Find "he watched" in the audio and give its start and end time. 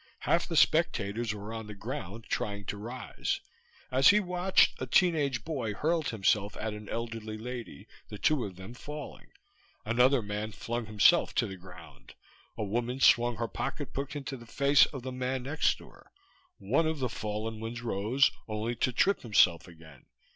4.07-4.81